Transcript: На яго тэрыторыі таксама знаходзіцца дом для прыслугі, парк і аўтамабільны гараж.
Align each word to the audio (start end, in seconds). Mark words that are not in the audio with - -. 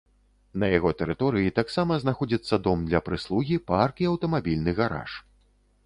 На 0.61 0.69
яго 0.77 0.93
тэрыторыі 1.01 1.51
таксама 1.59 1.99
знаходзіцца 2.05 2.61
дом 2.69 2.79
для 2.91 2.99
прыслугі, 3.11 3.61
парк 3.71 3.95
і 4.07 4.11
аўтамабільны 4.15 4.71
гараж. 4.83 5.11